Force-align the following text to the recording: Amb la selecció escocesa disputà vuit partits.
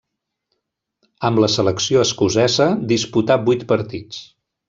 Amb 1.29 1.41
la 1.43 1.49
selecció 1.57 2.01
escocesa 2.05 2.67
disputà 2.93 3.39
vuit 3.51 3.67
partits. 3.75 4.27